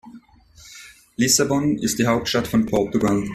Lissabon 1.15 1.77
ist 1.77 1.99
die 1.99 2.07
Hauptstadt 2.07 2.47
von 2.47 2.65
Portugal. 2.65 3.21